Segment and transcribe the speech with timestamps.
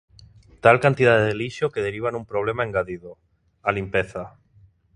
[0.63, 3.11] Tal cantidade de lixo que deriva nun problema engadido:
[3.67, 4.23] a limpeza.